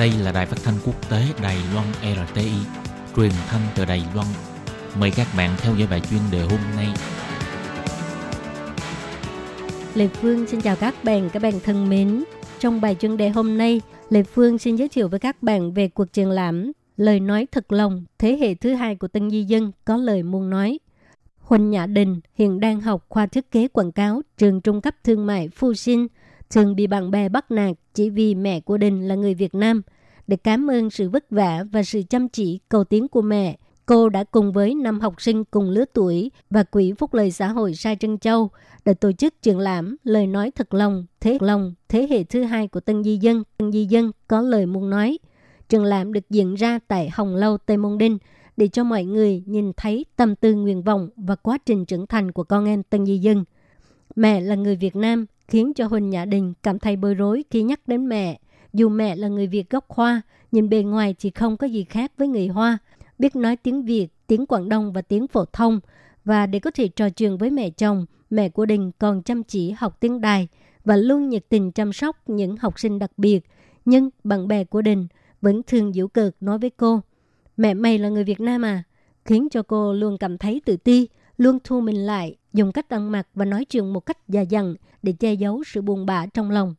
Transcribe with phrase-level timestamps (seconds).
[0.00, 2.52] Đây là đài phát thanh quốc tế Đài Loan RTI,
[3.16, 4.26] truyền thanh từ Đài Loan.
[4.98, 6.86] Mời các bạn theo dõi bài chuyên đề hôm nay.
[9.94, 12.24] Lê Phương xin chào các bạn, các bạn thân mến.
[12.58, 15.88] Trong bài chuyên đề hôm nay, Lê Phương xin giới thiệu với các bạn về
[15.88, 19.72] cuộc triển lãm Lời nói thật lòng, thế hệ thứ hai của Tân Di Dân
[19.84, 20.78] có lời muốn nói.
[21.38, 25.26] Huỳnh Nhã Đình hiện đang học khoa thiết kế quảng cáo trường trung cấp thương
[25.26, 26.06] mại Phu Sinh,
[26.50, 29.82] thường bị bạn bè bắt nạt chỉ vì mẹ của Đình là người Việt Nam.
[30.26, 33.56] Để cảm ơn sự vất vả và sự chăm chỉ cầu tiến của mẹ,
[33.86, 37.48] cô đã cùng với năm học sinh cùng lứa tuổi và Quỹ Phúc Lợi Xã
[37.48, 38.50] hội Sai Trân Châu
[38.84, 42.68] để tổ chức triển lãm Lời nói thật lòng, thế lòng, thế hệ thứ hai
[42.68, 43.42] của Tân Di Dân.
[43.56, 45.18] Tân Di Dân có lời muốn nói.
[45.68, 48.18] Triển lãm được diễn ra tại Hồng Lâu, Tây Môn Đinh
[48.56, 52.32] để cho mọi người nhìn thấy tâm tư nguyện vọng và quá trình trưởng thành
[52.32, 53.44] của con em Tân Di Dân.
[54.16, 57.62] Mẹ là người Việt Nam khiến cho Huỳnh Nhã Đình cảm thấy bối rối khi
[57.62, 58.40] nhắc đến mẹ.
[58.72, 62.12] Dù mẹ là người Việt gốc Hoa, nhìn bề ngoài thì không có gì khác
[62.16, 62.78] với người Hoa,
[63.18, 65.80] biết nói tiếng Việt, tiếng Quảng Đông và tiếng phổ thông.
[66.24, 69.70] Và để có thể trò chuyện với mẹ chồng, mẹ của Đình còn chăm chỉ
[69.70, 70.48] học tiếng đài
[70.84, 73.40] và luôn nhiệt tình chăm sóc những học sinh đặc biệt.
[73.84, 75.06] Nhưng bạn bè của Đình
[75.40, 77.00] vẫn thường giễu cợt nói với cô,
[77.56, 78.82] mẹ mày là người Việt Nam à,
[79.24, 83.12] khiến cho cô luôn cảm thấy tự ti, luôn thu mình lại, dùng cách ăn
[83.12, 86.50] mặc và nói chuyện một cách già dặn để che giấu sự buồn bã trong
[86.50, 86.74] lòng.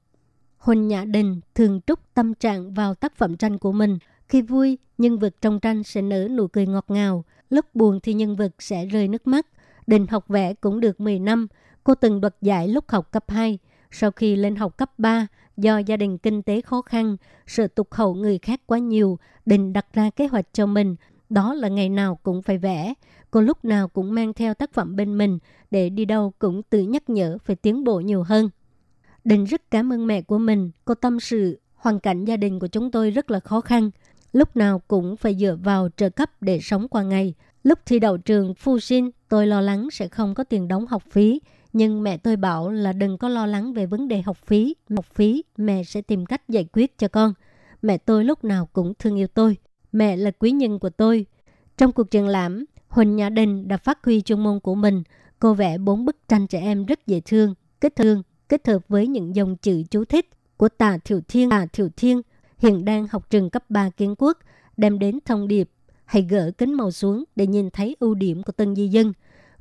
[0.57, 3.97] Huỳnh Nhã Đình thường trút tâm trạng vào tác phẩm tranh của mình.
[4.29, 7.25] Khi vui, nhân vật trong tranh sẽ nở nụ cười ngọt ngào.
[7.49, 9.47] Lúc buồn thì nhân vật sẽ rơi nước mắt.
[9.87, 11.47] Đình học vẽ cũng được 10 năm.
[11.83, 13.59] Cô từng đoạt giải lúc học cấp 2.
[13.91, 17.93] Sau khi lên học cấp 3, do gia đình kinh tế khó khăn, sự tục
[17.93, 20.95] hậu người khác quá nhiều, Đình đặt ra kế hoạch cho mình.
[21.31, 22.93] Đó là ngày nào cũng phải vẽ.
[23.31, 25.39] Cô lúc nào cũng mang theo tác phẩm bên mình
[25.71, 28.49] để đi đâu cũng tự nhắc nhở phải tiến bộ nhiều hơn.
[29.23, 30.71] Đình rất cảm ơn mẹ của mình.
[30.85, 33.91] Cô tâm sự, hoàn cảnh gia đình của chúng tôi rất là khó khăn.
[34.33, 37.33] Lúc nào cũng phải dựa vào trợ cấp để sống qua ngày.
[37.63, 41.03] Lúc thi đậu trường Phu Sinh, tôi lo lắng sẽ không có tiền đóng học
[41.11, 41.41] phí.
[41.73, 44.75] Nhưng mẹ tôi bảo là đừng có lo lắng về vấn đề học phí.
[44.95, 47.33] Học phí, mẹ sẽ tìm cách giải quyết cho con.
[47.81, 49.57] Mẹ tôi lúc nào cũng thương yêu tôi.
[49.91, 51.25] Mẹ là quý nhân của tôi.
[51.77, 55.03] Trong cuộc triển lãm, Huỳnh Nhã Đình đã phát huy chuyên môn của mình.
[55.39, 59.07] Cô vẽ bốn bức tranh trẻ em rất dễ thương, kết thương, kết hợp với
[59.07, 61.49] những dòng chữ chú thích của Tà Thiểu Thiên.
[61.49, 62.21] Tà Thiểu Thiên
[62.57, 64.37] hiện đang học trường cấp 3 kiến quốc,
[64.77, 65.69] đem đến thông điệp
[66.05, 69.13] hãy gỡ kính màu xuống để nhìn thấy ưu điểm của tân di dân.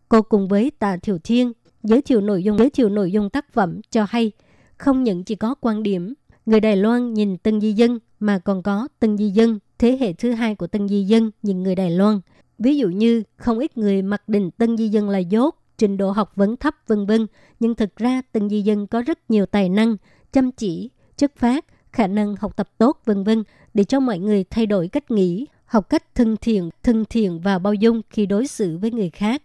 [0.09, 1.53] Cô cùng với Tà Thiểu Thiên
[1.83, 4.33] giới thiệu nội dung giới thiệu nội dung tác phẩm cho hay
[4.79, 6.15] không những chỉ có quan điểm
[6.47, 10.13] người Đài Loan nhìn tân di dân mà còn có tân di dân thế hệ
[10.13, 12.21] thứ hai của tân di dân nhìn người Đài Loan.
[12.59, 16.11] Ví dụ như không ít người mặc định tân di dân là dốt, trình độ
[16.11, 17.27] học vấn thấp vân vân,
[17.61, 19.97] nhưng thực ra tân di dân có rất nhiều tài năng,
[20.33, 23.43] chăm chỉ, chất phát, khả năng học tập tốt vân vân
[23.75, 27.59] để cho mọi người thay đổi cách nghĩ, học cách thân thiện, thân thiện và
[27.59, 29.43] bao dung khi đối xử với người khác.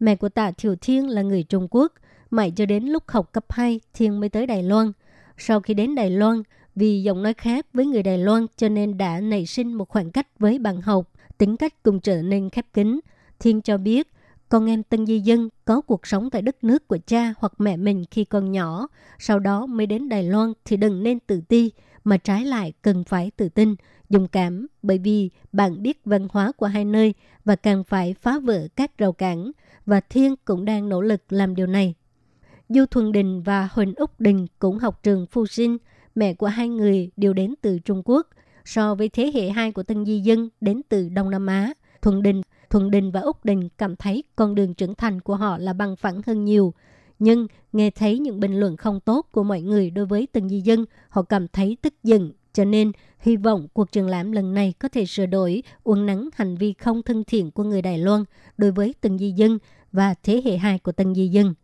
[0.00, 1.92] Mẹ của Tạ Thiều Thiên là người Trung Quốc,
[2.30, 4.92] mãi cho đến lúc học cấp 2 Thiên mới tới Đài Loan.
[5.38, 6.42] Sau khi đến Đài Loan,
[6.76, 10.10] vì giọng nói khác với người Đài Loan cho nên đã nảy sinh một khoảng
[10.10, 13.00] cách với bạn học, tính cách cùng trở nên khép kín.
[13.38, 14.08] Thiên cho biết,
[14.48, 17.76] con em tân di dân có cuộc sống tại đất nước của cha hoặc mẹ
[17.76, 18.88] mình khi còn nhỏ,
[19.18, 21.70] sau đó mới đến Đài Loan thì đừng nên tự ti,
[22.04, 23.74] mà trái lại cần phải tự tin,
[24.08, 27.14] dùng cảm bởi vì bạn biết văn hóa của hai nơi
[27.44, 29.50] và càng phải phá vỡ các rào cản
[29.86, 31.94] và Thiên cũng đang nỗ lực làm điều này.
[32.68, 35.78] Du Thuần Đình và Huỳnh Úc Đình cũng học trường Phu Sinh,
[36.16, 38.26] mẹ của hai người đều đến từ Trung Quốc.
[38.64, 41.72] So với thế hệ hai của Tân Di Dân đến từ Đông Nam Á,
[42.02, 45.58] Thuận Đình, Thuận Đình và Úc Đình cảm thấy con đường trưởng thành của họ
[45.58, 46.74] là bằng phẳng hơn nhiều.
[47.18, 50.60] Nhưng nghe thấy những bình luận không tốt của mọi người đối với Tân Di
[50.60, 52.32] Dân, họ cảm thấy tức giận.
[52.52, 56.28] Cho nên, hy vọng cuộc triển lãm lần này có thể sửa đổi, uốn nắn
[56.34, 58.24] hành vi không thân thiện của người Đài Loan
[58.58, 59.58] đối với Tân Di Dân
[59.92, 61.54] và thế hệ hai của Tân Di Dân.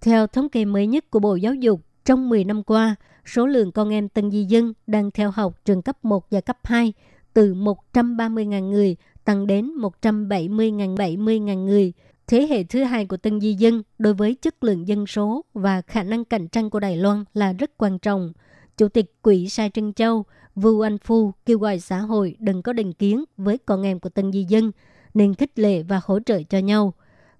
[0.00, 2.96] Theo thống kê mới nhất của Bộ Giáo dục, trong 10 năm qua,
[3.26, 6.58] số lượng con em Tân Di Dân đang theo học trường cấp 1 và cấp
[6.64, 6.92] 2
[7.34, 11.92] từ 130.000 người tăng đến 170.000 70.000 người.
[12.26, 15.82] Thế hệ thứ hai của Tân Di Dân đối với chất lượng dân số và
[15.82, 18.32] khả năng cạnh tranh của Đài Loan là rất quan trọng.
[18.76, 20.24] Chủ tịch Quỹ Sai Trân Châu,
[20.54, 24.08] Vu Anh Phu kêu gọi xã hội đừng có định kiến với con em của
[24.08, 24.72] Tân Di Dân,
[25.14, 26.94] nên khích lệ và hỗ trợ cho nhau.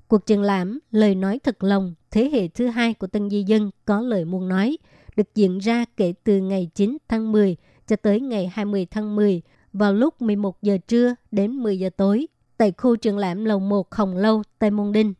[0.08, 3.70] Cuộc triển lãm Lời nói thật lòng thế hệ thứ hai của Tân Di Dân
[3.84, 4.78] có lời muốn nói
[5.16, 7.56] được diễn ra kể từ ngày 9 tháng 10
[7.86, 9.42] cho tới ngày 20 tháng 10
[9.72, 12.26] vào lúc 11 giờ trưa đến 10 giờ tối
[12.56, 15.14] tại khu triển lãm lầu 1 Hồng Lâu, Tây Môn Đinh.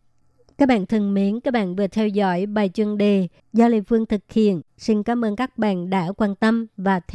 [0.58, 4.06] Các bạn thân mến, các bạn vừa theo dõi bài chuyên đề do Lê Phương
[4.06, 4.60] thực hiện.
[4.78, 7.06] Xin cảm ơn các bạn đã quan tâm và theo